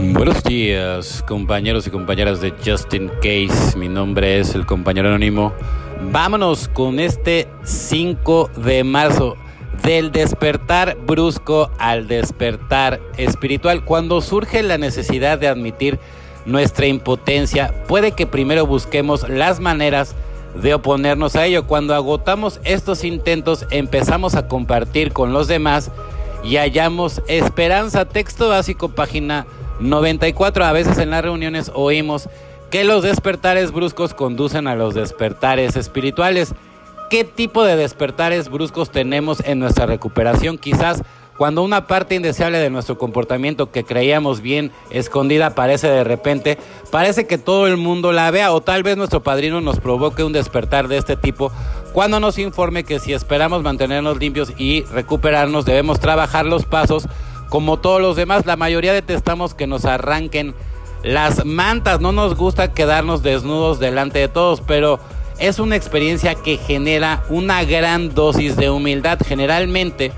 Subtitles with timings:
[0.00, 3.76] Buenos días, compañeros y compañeras de Justin Case.
[3.76, 5.52] Mi nombre es el compañero anónimo.
[6.12, 9.36] Vámonos con este 5 de marzo.
[9.82, 13.84] Del despertar brusco al despertar espiritual.
[13.84, 15.98] Cuando surge la necesidad de admitir
[16.46, 20.14] nuestra impotencia, puede que primero busquemos las maneras
[20.54, 21.66] de oponernos a ello.
[21.66, 25.90] Cuando agotamos estos intentos, empezamos a compartir con los demás
[26.44, 28.04] y hallamos esperanza.
[28.04, 29.44] Texto básico, página
[29.80, 30.64] 94.
[30.64, 32.28] A veces en las reuniones oímos
[32.70, 36.54] que los despertares bruscos conducen a los despertares espirituales.
[37.10, 40.58] ¿Qué tipo de despertares bruscos tenemos en nuestra recuperación?
[40.58, 41.02] Quizás
[41.38, 46.58] cuando una parte indeseable de nuestro comportamiento que creíamos bien escondida aparece de repente,
[46.90, 50.32] parece que todo el mundo la vea o tal vez nuestro padrino nos provoque un
[50.32, 51.52] despertar de este tipo
[51.92, 57.08] cuando nos informe que si esperamos mantenernos limpios y recuperarnos debemos trabajar los pasos
[57.48, 58.46] como todos los demás.
[58.46, 60.54] La mayoría detestamos que nos arranquen
[61.02, 64.98] las mantas, no nos gusta quedarnos desnudos delante de todos, pero
[65.38, 69.18] es una experiencia que genera una gran dosis de humildad.
[69.24, 70.12] Generalmente,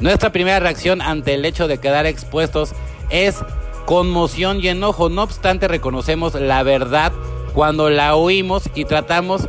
[0.00, 2.72] nuestra primera reacción ante el hecho de quedar expuestos
[3.08, 3.36] es
[3.86, 5.08] conmoción y enojo.
[5.08, 7.12] No obstante, reconocemos la verdad
[7.54, 9.48] cuando la oímos y tratamos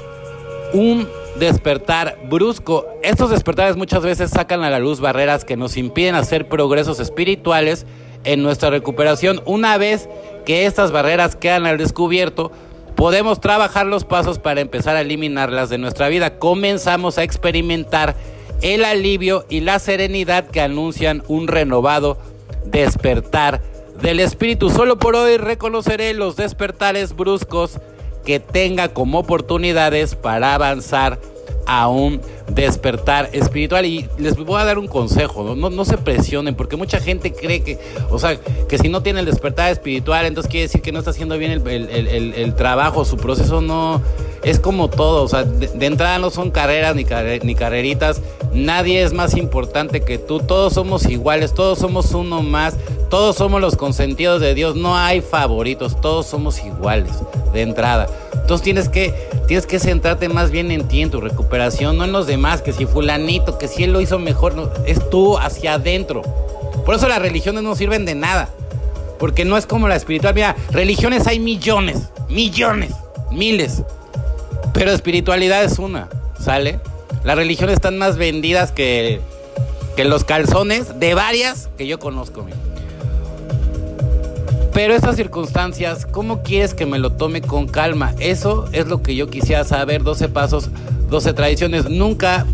[0.71, 1.08] un
[1.39, 2.85] despertar brusco.
[3.03, 7.85] Estos despertares muchas veces sacan a la luz barreras que nos impiden hacer progresos espirituales
[8.23, 9.41] en nuestra recuperación.
[9.45, 10.09] Una vez
[10.45, 12.52] que estas barreras quedan al descubierto,
[12.95, 16.39] podemos trabajar los pasos para empezar a eliminarlas de nuestra vida.
[16.39, 18.15] Comenzamos a experimentar
[18.61, 22.17] el alivio y la serenidad que anuncian un renovado
[22.65, 23.61] despertar
[24.02, 24.69] del espíritu.
[24.69, 27.80] Solo por hoy reconoceré los despertares bruscos
[28.28, 31.17] que tenga como oportunidades para avanzar
[31.66, 33.86] a un despertar espiritual.
[33.86, 35.70] Y les voy a dar un consejo, ¿no?
[35.70, 39.25] No, se presionen, porque mucha gente cree que, o sea, que si no tiene el
[39.25, 44.02] despertar espiritual, entonces quiere decir que no está haciendo bien el, trabajo, su proceso no
[44.44, 47.05] es como todo, o sea, de, entrada no son carreras ni,
[47.43, 48.21] ni carreritas,
[48.54, 52.76] nadie es más importante que tú, todos somos iguales, todos somos uno más,
[53.09, 57.11] todos somos los consentidos de Dios, no hay favoritos, todos somos iguales
[57.53, 58.07] de entrada.
[58.33, 59.13] Entonces tienes que,
[59.47, 62.73] tienes que centrarte más bien en ti, en tu recuperación, no en los demás, que
[62.73, 66.21] si fulanito, que si él lo hizo mejor, es tú hacia adentro.
[66.85, 68.49] Por eso las religiones no sirven de nada,
[69.19, 70.33] porque no es como la espiritual.
[70.33, 72.93] Mira, religiones hay millones, millones,
[73.31, 73.83] miles,
[74.73, 76.07] pero espiritualidad es una,
[76.39, 76.79] ¿sale?
[77.23, 79.19] Las religiones están más vendidas que,
[79.95, 82.45] que los calzones de varias que yo conozco.
[84.77, 88.14] Pero estas circunstancias, ¿cómo quieres que me lo tome con calma?
[88.20, 90.04] Eso es lo que yo quisiera saber.
[90.04, 90.70] 12 pasos,
[91.10, 91.89] 12 tradiciones.
[91.89, 92.45] Nunca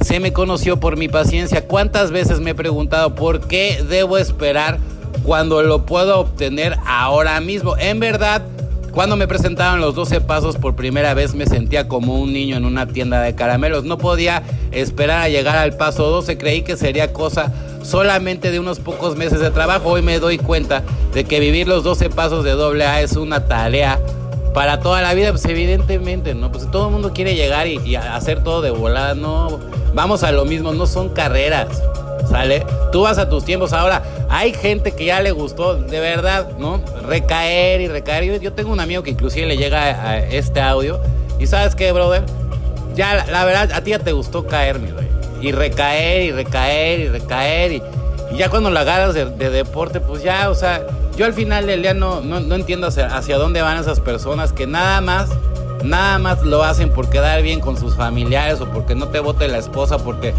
[0.00, 1.66] se me conoció por mi paciencia.
[1.66, 4.78] ¿Cuántas veces me he preguntado por qué debo esperar
[5.24, 7.76] cuando lo puedo obtener ahora mismo?
[7.76, 8.42] En verdad,
[8.92, 12.64] cuando me presentaron los 12 pasos por primera vez me sentía como un niño en
[12.64, 13.82] una tienda de caramelos.
[13.82, 16.38] No podía esperar a llegar al paso 12.
[16.38, 19.90] Creí que sería cosa solamente de unos pocos meses de trabajo.
[19.90, 20.82] Hoy me doy cuenta
[21.12, 23.98] de que vivir los 12 pasos de doble A es una tarea
[24.56, 26.50] para toda la vida, pues evidentemente, ¿no?
[26.50, 29.60] Pues todo el mundo quiere llegar y, hacer todo de volada, no,
[29.92, 31.82] vamos a lo mismo, no son carreras,
[32.30, 32.64] ¿sale?
[32.90, 36.80] Tú vas a tus tiempos, ahora hay gente que ya le gustó, de verdad, ¿no?
[37.06, 41.00] Recaer y recaer, yo, tengo un amigo que inclusive le llega a, este audio,
[41.38, 42.24] y ¿sabes qué, brother?
[42.94, 44.90] Ya, la, verdad, a ti ya te gustó caer, mi
[45.40, 47.72] y recaer y recaer y recaer.
[47.72, 47.82] Y,
[48.36, 50.86] ya cuando la agarras de, deporte, pues ya, o sea,
[51.16, 55.00] yo al final del día no, no, entiendo hacia, dónde van esas personas que nada
[55.00, 55.30] más,
[55.84, 59.48] nada más lo hacen por quedar bien con sus familiares o porque no te vote
[59.48, 60.34] la esposa, porque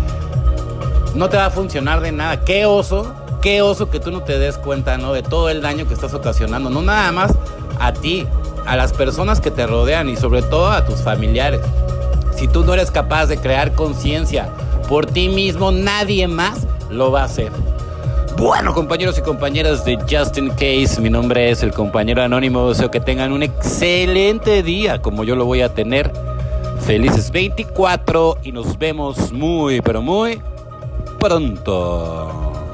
[1.16, 2.42] no te va a funcionar de nada.
[2.42, 5.14] Qué oso, qué oso que tú no te des cuenta, ¿no?
[5.14, 7.34] De todo el daño que estás ocasionando, no nada más
[7.80, 8.28] a ti,
[8.68, 11.62] a las personas que te rodean y sobre todo a tus familiares.
[12.36, 14.50] Si tú no eres capaz de crear conciencia,
[14.88, 17.52] por ti mismo, nadie más lo va a hacer.
[18.38, 22.70] Bueno, compañeros y compañeras de Justin Case, mi nombre es el compañero anónimo.
[22.70, 26.12] Deseo que tengan un excelente día como yo lo voy a tener.
[26.82, 30.40] Felices 24 y nos vemos muy, pero muy
[31.20, 32.67] pronto.